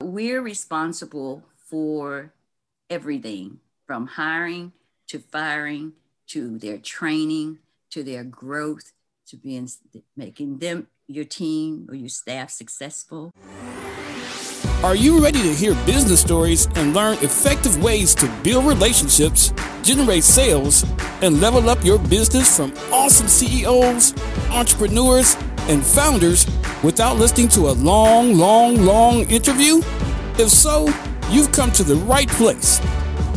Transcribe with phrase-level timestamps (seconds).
[0.00, 2.32] We're responsible for
[2.88, 4.72] everything from hiring
[5.08, 5.94] to firing
[6.28, 7.58] to their training
[7.90, 8.92] to their growth
[9.26, 9.68] to being
[10.16, 13.32] making them your team or your staff successful.
[14.84, 19.52] Are you ready to hear business stories and learn effective ways to build relationships,
[19.82, 20.84] generate sales,
[21.22, 24.14] and level up your business from awesome CEOs,
[24.50, 25.36] entrepreneurs,
[25.68, 26.46] and founders
[26.82, 29.78] without listening to a long, long, long interview?
[30.38, 30.86] If so,
[31.30, 32.80] you've come to the right place.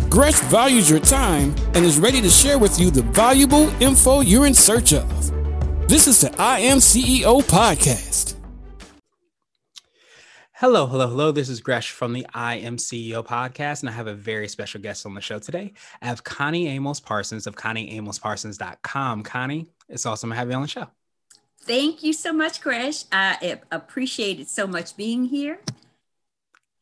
[0.10, 4.46] Gresh values your time and is ready to share with you the valuable info you're
[4.46, 5.08] in search of.
[5.88, 8.36] This is the I Am CEO podcast.
[10.54, 11.32] Hello, hello, hello.
[11.32, 14.80] This is Gresh from the I Am CEO podcast, and I have a very special
[14.80, 15.74] guest on the show today.
[16.02, 19.24] I have Connie Amos Parsons of ConnieAmosParsons.com.
[19.24, 20.88] Connie, it's awesome to have you on the show.
[21.64, 23.06] Thank you so much, Gresh.
[23.12, 25.60] I appreciate it so much being here.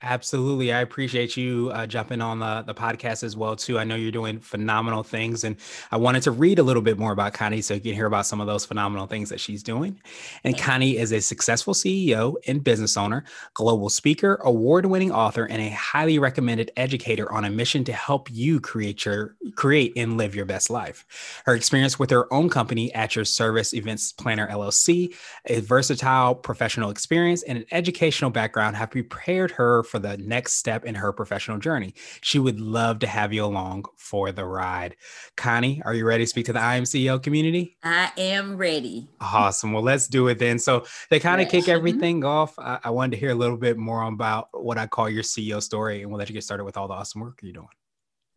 [0.01, 0.71] Absolutely.
[0.71, 3.77] I appreciate you uh, jumping on the, the podcast as well, too.
[3.77, 5.43] I know you're doing phenomenal things.
[5.43, 5.57] And
[5.91, 8.25] I wanted to read a little bit more about Connie so you can hear about
[8.25, 9.99] some of those phenomenal things that she's doing.
[10.45, 15.61] And Connie is a successful CEO and business owner, global speaker, award winning author, and
[15.61, 20.33] a highly recommended educator on a mission to help you create your create and live
[20.33, 21.41] your best life.
[21.45, 25.13] Her experience with her own company, At Your Service Events Planner LLC,
[25.47, 30.85] a versatile professional experience, and an educational background have prepared her for the next step
[30.85, 31.93] in her professional journey.
[32.21, 34.95] She would love to have you along for the ride.
[35.35, 37.77] Connie, are you ready to speak to the I Am CEO community?
[37.83, 39.09] I am ready.
[39.19, 39.73] Awesome.
[39.73, 40.59] Well, let's do it then.
[40.59, 41.71] So, they kind of kick mm-hmm.
[41.71, 42.57] everything off.
[42.59, 45.61] I-, I wanted to hear a little bit more about what I call your CEO
[45.61, 47.67] story, and we'll let you get started with all the awesome work you're doing.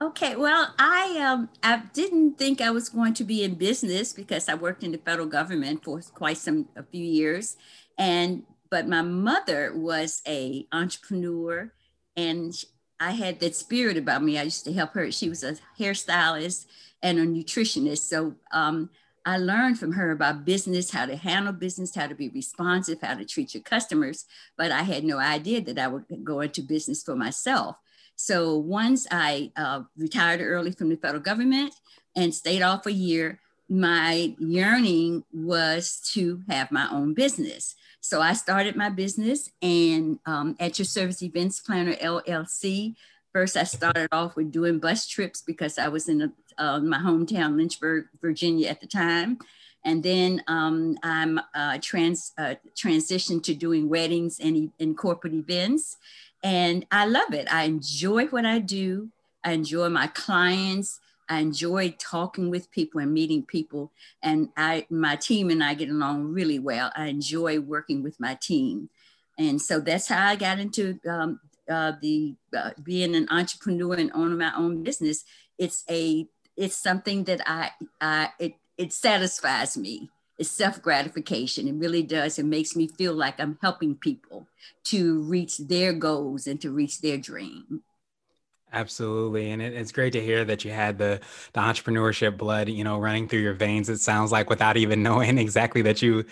[0.02, 4.48] Okay, well, I um I didn't think I was going to be in business because
[4.48, 7.56] I worked in the federal government for quite some a few years,
[7.96, 8.42] and
[8.72, 11.70] but my mother was a entrepreneur
[12.16, 12.54] and
[12.98, 14.38] I had that spirit about me.
[14.38, 15.12] I used to help her.
[15.12, 16.64] She was a hairstylist
[17.02, 18.08] and a nutritionist.
[18.08, 18.88] So um,
[19.26, 23.14] I learned from her about business, how to handle business, how to be responsive, how
[23.14, 24.24] to treat your customers.
[24.56, 27.76] But I had no idea that I would go into business for myself.
[28.16, 31.74] So once I uh, retired early from the federal government
[32.16, 33.38] and stayed off a year,
[33.72, 37.74] my yearning was to have my own business.
[38.02, 42.96] So I started my business and um, at your service events planner LLC.
[43.32, 46.98] First, I started off with doing bus trips because I was in a, uh, my
[46.98, 49.38] hometown, Lynchburg, Virginia at the time.
[49.86, 55.96] And then um, I'm uh, trans, uh, transitioned to doing weddings and, and corporate events.
[56.44, 57.50] And I love it.
[57.50, 59.08] I enjoy what I do.
[59.42, 61.00] I enjoy my clients.
[61.32, 63.90] I enjoy talking with people and meeting people.
[64.22, 66.92] And I, my team and I get along really well.
[66.94, 68.90] I enjoy working with my team.
[69.38, 71.40] And so that's how I got into um,
[71.70, 75.24] uh, the uh, being an entrepreneur and owning my own business.
[75.56, 80.10] It's a it's something that I, I it it satisfies me.
[80.38, 81.66] It's self gratification.
[81.66, 82.38] It really does.
[82.38, 84.48] It makes me feel like I'm helping people
[84.84, 87.82] to reach their goals and to reach their dream.
[88.74, 91.20] Absolutely, and it, it's great to hear that you had the
[91.52, 93.90] the entrepreneurship blood, you know, running through your veins.
[93.90, 96.24] It sounds like without even knowing exactly that you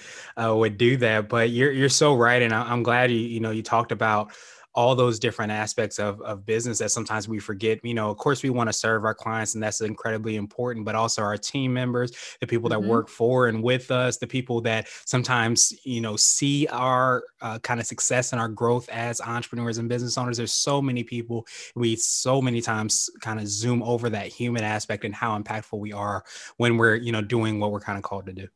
[0.42, 1.28] uh, would do that.
[1.28, 4.32] But you're you're so right, and I, I'm glad you you know you talked about
[4.74, 7.84] all those different aspects of, of business that sometimes we forget.
[7.84, 10.94] You know, of course, we want to serve our clients, and that's incredibly important, but
[10.94, 12.88] also our team members, the people that mm-hmm.
[12.88, 17.80] work for and with us, the people that sometimes, you know, see our uh, kind
[17.80, 20.36] of success and our growth as entrepreneurs and business owners.
[20.36, 25.04] There's so many people, we so many times kind of zoom over that human aspect
[25.04, 26.24] and how impactful we are
[26.58, 28.48] when we're, you know, doing what we're kind of called to do.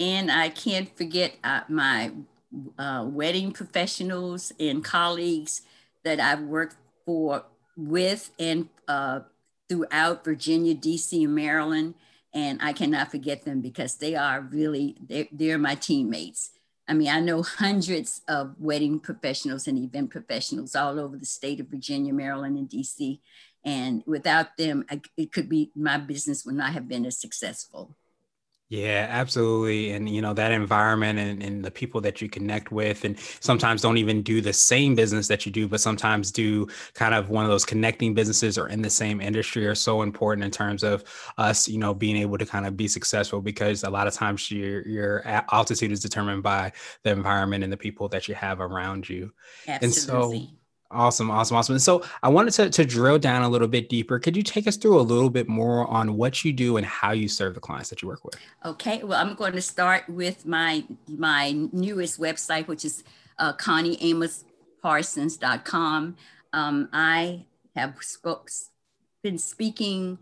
[0.00, 2.10] And I can't forget uh, my
[2.78, 5.62] uh, wedding professionals and colleagues
[6.04, 6.76] that I've worked
[7.06, 7.44] for
[7.76, 9.20] with and uh,
[9.68, 11.94] throughout Virginia, DC, and Maryland.
[12.34, 16.50] And I cannot forget them because they are really, they're, they're my teammates.
[16.88, 21.60] I mean, I know hundreds of wedding professionals and event professionals all over the state
[21.60, 23.20] of Virginia, Maryland, and DC.
[23.64, 27.96] And without them, I, it could be my business would not have been as successful.
[28.72, 29.90] Yeah, absolutely.
[29.90, 33.82] And, you know, that environment and, and the people that you connect with, and sometimes
[33.82, 37.44] don't even do the same business that you do, but sometimes do kind of one
[37.44, 41.04] of those connecting businesses or in the same industry are so important in terms of
[41.36, 44.50] us, you know, being able to kind of be successful because a lot of times
[44.50, 45.22] your, your
[45.52, 46.72] altitude is determined by
[47.02, 49.30] the environment and the people that you have around you.
[49.68, 49.84] Absolutely.
[49.84, 49.94] And
[50.48, 50.61] so,
[50.92, 51.74] Awesome, awesome, awesome.
[51.74, 54.18] And so I wanted to, to drill down a little bit deeper.
[54.18, 57.12] Could you take us through a little bit more on what you do and how
[57.12, 58.36] you serve the clients that you work with?
[58.64, 63.04] Okay, well, I'm going to start with my my newest website, which is
[63.38, 64.44] uh, Connie Amos
[64.82, 66.16] amyparsons.com.
[66.52, 68.50] Um, I have spoke,
[69.22, 70.18] been speaking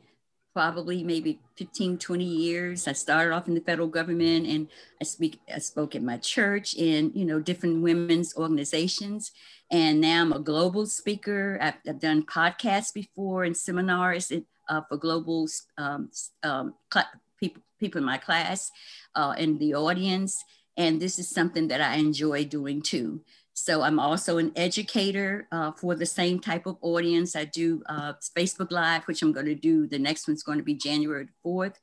[0.52, 2.88] probably maybe 15, 20 years.
[2.88, 4.68] I started off in the federal government and
[5.00, 9.30] I speak, I spoke at my church in, you know, different women's organizations.
[9.70, 11.58] And now I'm a global speaker.
[11.60, 14.32] I've, I've done podcasts before and seminars
[14.68, 15.48] uh, for global
[15.78, 16.10] um,
[16.42, 16.74] um,
[17.38, 18.70] people, people in my class
[19.14, 20.44] uh, and the audience.
[20.76, 23.20] And this is something that I enjoy doing too.
[23.54, 27.36] So I'm also an educator uh, for the same type of audience.
[27.36, 29.86] I do uh, Facebook Live, which I'm going to do.
[29.86, 31.74] The next one's going to be January 4th.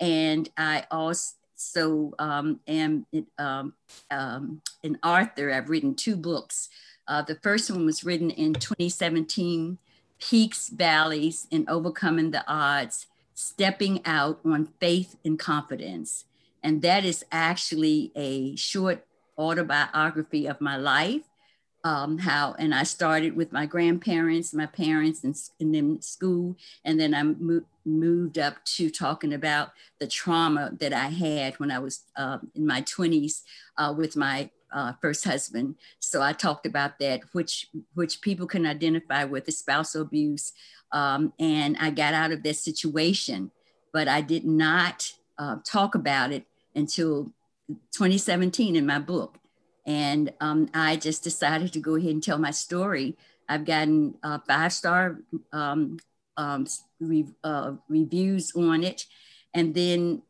[0.00, 3.06] And I also um, am
[3.38, 3.74] um,
[4.10, 5.52] um, an author.
[5.52, 6.68] I've written two books.
[7.06, 9.78] Uh, the first one was written in 2017,
[10.20, 16.24] Peaks, Valleys, and Overcoming the Odds, Stepping Out on Faith and Confidence.
[16.62, 19.06] And that is actually a short
[19.40, 21.22] autobiography of my life.
[21.82, 27.00] Um, how and I started with my grandparents, my parents, and, and then school, and
[27.00, 31.78] then I mo- moved up to talking about the trauma that I had when I
[31.78, 33.44] was uh, in my 20s
[33.78, 35.76] uh, with my uh, first husband.
[36.00, 40.52] So I talked about that, which which people can identify with the spousal abuse,
[40.92, 43.52] um, and I got out of that situation,
[43.90, 46.44] but I did not uh, talk about it
[46.74, 47.32] until
[47.92, 49.38] 2017 in my book.
[49.86, 53.16] And um, I just decided to go ahead and tell my story.
[53.48, 55.18] I've gotten uh, five star
[55.52, 55.98] um,
[56.36, 56.66] um,
[57.00, 59.06] re- uh, reviews on it.
[59.52, 60.22] And then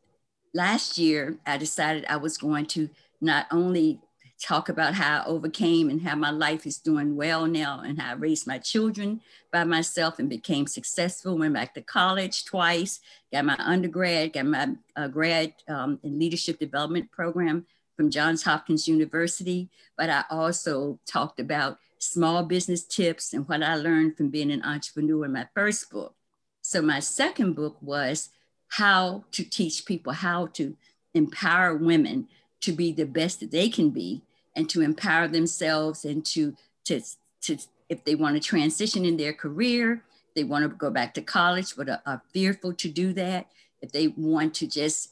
[0.55, 2.89] last year, I decided I was going to
[3.21, 4.01] not only
[4.41, 8.13] talk about how I overcame and how my life is doing well now and how
[8.13, 9.21] I raised my children
[9.53, 11.37] by myself and became successful.
[11.37, 13.01] Went back to college twice,
[13.33, 17.67] got my undergrad, got my uh, grad um, in leadership development program
[17.97, 19.69] from Johns Hopkins University.
[19.97, 24.65] But I also talked about small business tips and what I learned from being an
[24.65, 26.15] entrepreneur in my first book.
[26.63, 28.31] So my second book was
[28.69, 30.77] how to teach people how to
[31.13, 32.29] empower women
[32.63, 34.23] to be the best that they can be
[34.57, 36.55] and to empower themselves and to,
[36.85, 37.01] to,
[37.43, 37.59] to
[37.89, 40.05] if they want to transition in their career,
[40.35, 43.47] they want to go back to college, but are, are fearful to do that.
[43.83, 45.11] If they want to just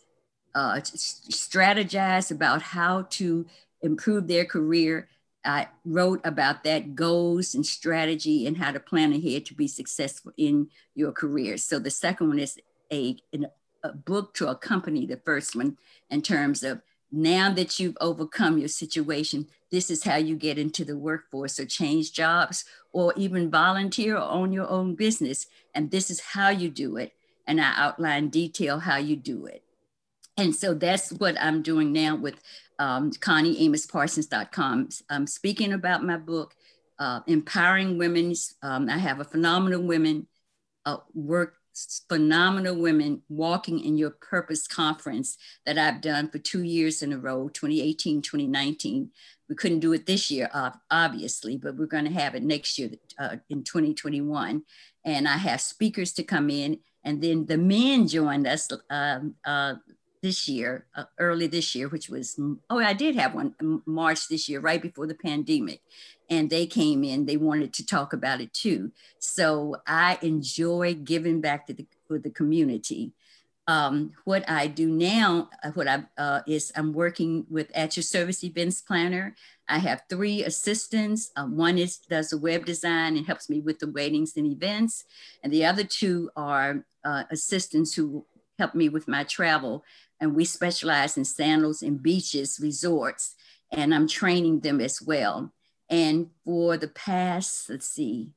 [0.55, 3.46] uh, strategize about how to
[3.82, 5.08] improve their career,
[5.44, 10.32] I wrote about that goals and strategy and how to plan ahead to be successful
[10.37, 11.56] in your career.
[11.56, 12.58] So the second one is
[12.93, 13.17] a,
[13.82, 15.79] a book to accompany the first one
[16.11, 20.84] in terms of now that you've overcome your situation, this is how you get into
[20.84, 25.46] the workforce or change jobs or even volunteer or own your own business.
[25.75, 27.12] And this is how you do it.
[27.46, 29.62] And I outline detail how you do it.
[30.37, 32.40] And so that's what I'm doing now with
[32.78, 34.88] um, ConnieAmosParsons.com.
[35.10, 36.55] I'm speaking about my book,
[36.99, 38.34] uh, Empowering Women.
[38.62, 40.28] Um, I have a phenomenal women
[40.87, 41.55] uh, work
[42.08, 45.36] phenomenal women walking in your purpose conference
[45.66, 49.10] that I've done for two years in a row 2018, 2019.
[49.48, 50.50] We couldn't do it this year,
[50.90, 54.62] obviously, but we're going to have it next year uh, in 2021.
[55.04, 56.80] And I have speakers to come in.
[57.04, 59.74] And then the men joined us um, uh,
[60.23, 62.38] this year, uh, early this year, which was,
[62.70, 63.55] oh, I did have one
[63.87, 65.82] March this year, right before the pandemic.
[66.31, 68.93] And they came in, they wanted to talk about it too.
[69.19, 73.13] So I enjoy giving back to the, the community.
[73.67, 78.03] Um, what I do now, uh, what I uh, is I'm working with at your
[78.03, 79.37] service events planner.
[79.69, 81.31] I have three assistants.
[81.37, 85.05] Uh, one is does the web design and helps me with the weddings and events,
[85.43, 88.25] and the other two are uh, assistants who
[88.58, 89.84] help me with my travel.
[90.20, 93.34] And we specialize in sandals and beaches resorts
[93.70, 95.53] and i'm training them as well.
[95.91, 98.31] And for the past let's see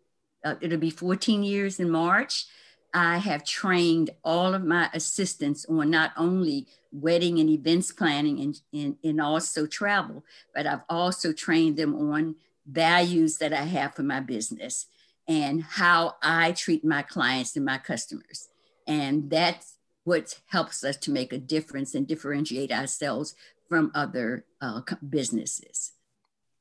[0.45, 2.45] uh, it'll be 14 years in march
[2.93, 8.61] i have trained all of my assistants on not only wedding and events planning and,
[8.73, 10.23] and, and also travel
[10.55, 12.35] but i've also trained them on
[12.65, 14.87] values that i have for my business
[15.27, 18.49] and how i treat my clients and my customers.
[18.87, 23.35] And that's what helps us to make a difference and differentiate ourselves
[23.69, 25.93] from other uh, businesses.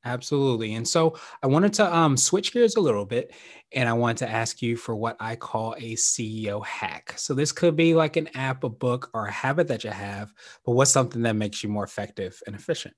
[0.03, 0.73] Absolutely.
[0.73, 3.33] And so I wanted to um, switch gears a little bit
[3.71, 7.13] and I wanted to ask you for what I call a CEO hack.
[7.17, 10.33] So this could be like an app, a book, or a habit that you have,
[10.65, 12.95] but what's something that makes you more effective and efficient?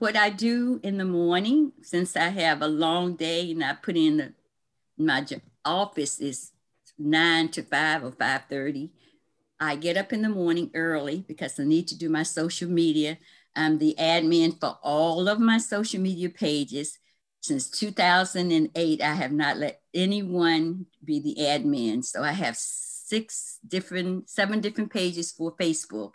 [0.00, 3.96] What I do in the morning, since I have a long day and I put
[3.96, 4.34] in the,
[4.98, 5.26] my
[5.64, 6.52] office is
[6.98, 8.90] nine to five or 5.30
[9.60, 13.18] I get up in the morning early because I need to do my social media.
[13.56, 16.98] I'm the admin for all of my social media pages.
[17.40, 22.04] since 2008, I have not let anyone be the admin.
[22.04, 26.12] So I have six different, seven different pages for Facebook.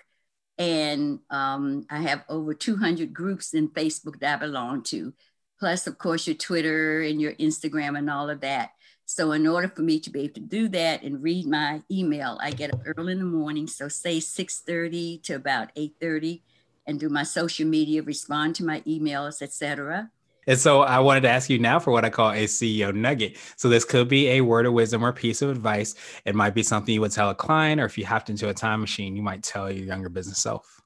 [0.57, 5.13] And um, I have over 200 groups in Facebook that I belong to,
[5.59, 8.71] plus, of course, your Twitter and your Instagram and all of that.
[9.05, 12.39] So, in order for me to be able to do that and read my email,
[12.41, 13.67] I get up early in the morning.
[13.67, 16.41] So, say 6:30 to about 8:30,
[16.87, 20.09] and do my social media, respond to my emails, etc.
[20.45, 23.37] And so I wanted to ask you now for what I call a CEO nugget.
[23.55, 25.95] So this could be a word of wisdom or piece of advice.
[26.25, 28.53] It might be something you would tell a client, or if you hopped into a
[28.53, 30.81] time machine, you might tell your younger business self.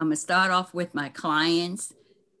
[0.00, 1.92] I'm gonna start off with my clients.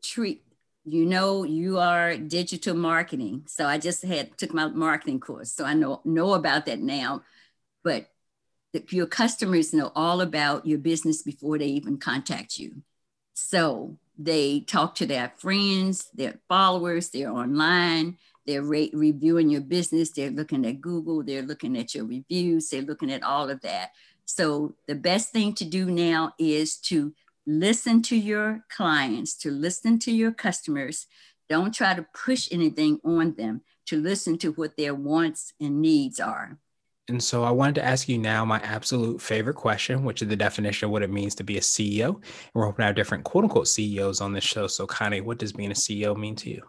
[0.02, 0.44] Treat
[0.86, 3.42] you know you are digital marketing.
[3.46, 5.52] So I just had took my marketing course.
[5.52, 7.22] So I know know about that now.
[7.82, 8.08] But
[8.90, 12.82] your customers know all about your business before they even contact you.
[13.34, 20.10] So they talk to their friends, their followers, they're online, they're re- reviewing your business,
[20.10, 23.92] they're looking at Google, they're looking at your reviews, they're looking at all of that.
[24.24, 27.14] So the best thing to do now is to
[27.46, 31.06] listen to your clients, to listen to your customers.
[31.48, 36.18] Don't try to push anything on them, to listen to what their wants and needs
[36.18, 36.58] are.
[37.08, 40.34] And so I wanted to ask you now my absolute favorite question, which is the
[40.34, 42.16] definition of what it means to be a CEO.
[42.16, 44.66] And we're hoping to have different quote unquote CEOs on this show.
[44.66, 46.62] So, Connie, what does being a CEO mean to you?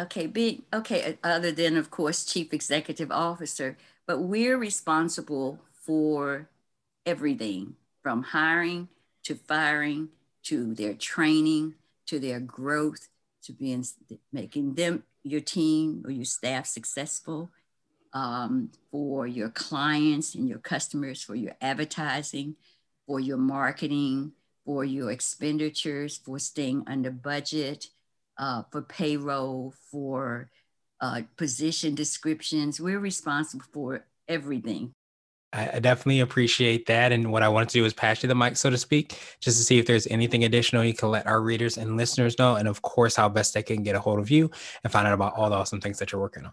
[0.00, 3.76] Okay, big, okay, uh, other than, of course, chief executive officer,
[4.06, 6.48] but we're responsible for
[7.06, 8.88] everything from hiring
[9.24, 10.08] to firing
[10.44, 11.74] to their training
[12.06, 13.08] to their growth
[13.42, 13.84] to being
[14.32, 17.50] making them your team or your staff successful
[18.12, 22.54] um, for your clients and your customers, for your advertising,
[23.06, 24.32] for your marketing,
[24.64, 27.88] for your expenditures, for staying under budget,
[28.38, 30.50] uh, for payroll, for
[31.00, 32.80] uh, position descriptions.
[32.80, 34.94] We're responsible for everything.
[35.54, 37.12] I definitely appreciate that.
[37.12, 39.56] And what I wanted to do is pass you the mic, so to speak, just
[39.58, 42.56] to see if there's anything additional you can let our readers and listeners know.
[42.56, 44.50] And of course, how best they can get a hold of you
[44.82, 46.52] and find out about all the awesome things that you're working on.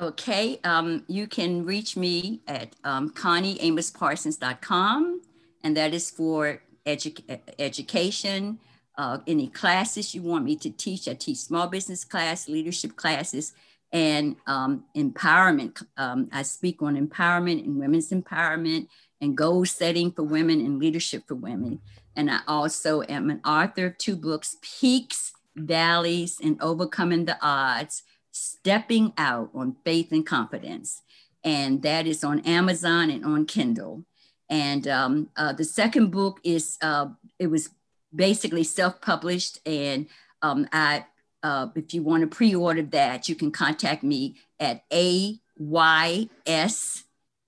[0.00, 5.22] Okay, um, you can reach me at um, ConnieAmosParsons.com,
[5.64, 8.60] and that is for edu- education,
[8.96, 11.08] uh, any classes you want me to teach.
[11.08, 13.54] I teach small business class, leadership classes,
[13.92, 15.82] and um, empowerment.
[15.96, 18.88] Um, I speak on empowerment and women's empowerment
[19.20, 21.80] and goal setting for women and leadership for women.
[22.14, 28.02] And I also am an author of two books, Peaks, Valleys, and Overcoming the Odds
[28.30, 31.02] Stepping Out on Faith and Confidence.
[31.42, 34.04] And that is on Amazon and on Kindle.
[34.50, 37.70] And um, uh, the second book is, uh, it was
[38.14, 39.60] basically self published.
[39.66, 40.06] And
[40.42, 41.04] um, I,
[41.42, 45.44] uh, if you want to pre order that, you can contact me at AYS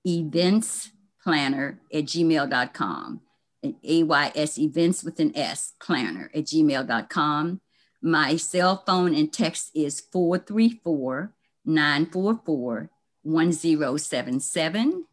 [0.07, 0.91] events
[1.23, 3.21] planner at gmail.com.
[3.63, 7.61] and AYS events with an S planner at gmail.com.
[8.03, 11.35] My cell phone and text is 434
[11.67, 12.91] 944
[13.23, 15.05] 1077.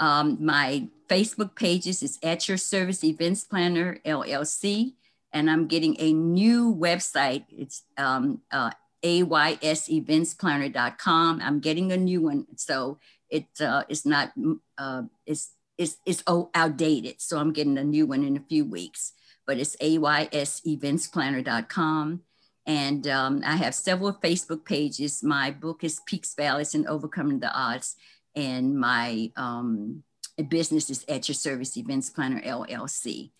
[0.00, 4.94] Um, my Facebook pages is at your service events planner LLC.
[5.34, 7.44] And I'm getting a new website.
[7.50, 8.70] It's um, uh,
[9.04, 11.42] ayseventsPlanner.com.
[11.42, 12.46] I'm getting a new one.
[12.56, 12.98] So
[13.28, 14.32] it, uh, it's not,
[14.78, 16.24] uh, it's, it's, it's
[16.54, 17.20] outdated.
[17.20, 19.12] So I'm getting a new one in a few weeks
[19.46, 22.20] but it's ayseventsPlanner.com.
[22.66, 25.22] And um, I have several Facebook pages.
[25.22, 27.94] My book is Peaks, Valleys, and Overcoming the Odds.
[28.34, 30.02] And my um,
[30.48, 33.32] business is at your service events planner LLC.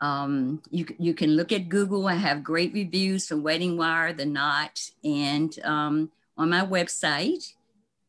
[0.00, 2.06] Um, you, you can look at Google.
[2.06, 7.52] I have great reviews from Wedding Wire, The Knot, and um, on my website.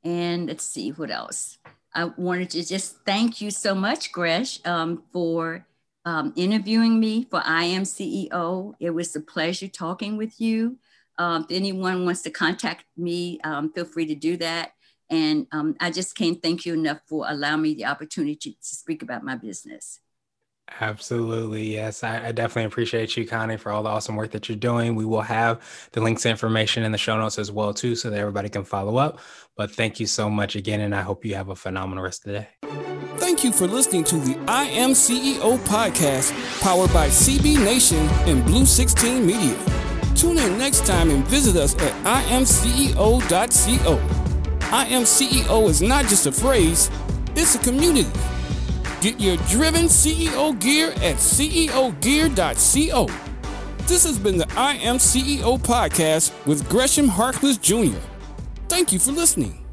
[0.03, 1.57] And let's see what else.
[1.93, 5.65] I wanted to just thank you so much, Gresh, um, for
[6.05, 8.75] um, interviewing me for I Am CEO.
[8.79, 10.77] It was a pleasure talking with you.
[11.17, 14.73] Um, if anyone wants to contact me, um, feel free to do that.
[15.09, 18.75] And um, I just can't thank you enough for allowing me the opportunity to, to
[18.75, 19.99] speak about my business.
[20.79, 21.73] Absolutely.
[21.73, 22.03] Yes.
[22.03, 24.95] I, I, definitely appreciate you, Connie, for all the awesome work that you're doing.
[24.95, 25.61] We will have
[25.93, 28.97] the links information in the show notes as well, too, so that everybody can follow
[28.97, 29.19] up.
[29.55, 32.33] But thank you so much again, and I hope you have a phenomenal rest of
[32.33, 32.47] the day.
[33.17, 36.31] Thank you for listening to the I Am CEO podcast,
[36.61, 39.57] powered by CB Nation and Blue 16 Media.
[40.15, 41.93] Tune in next time and visit us at
[42.27, 43.93] imceo.co.
[44.71, 46.91] I Am CEO is not just a phrase,
[47.35, 48.36] it's a community.
[48.99, 53.07] Get your driven CEO gear at ceogear.co.
[53.85, 57.99] This has been the I Am CEO podcast with Gresham Harkless Jr.
[58.69, 59.66] Thank you for listening.